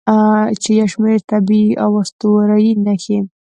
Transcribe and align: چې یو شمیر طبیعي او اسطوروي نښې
چې 0.61 0.69
یو 0.79 0.87
شمیر 0.93 1.19
طبیعي 1.31 1.71
او 1.83 1.91
اسطوروي 2.03 2.71
نښې 2.85 3.19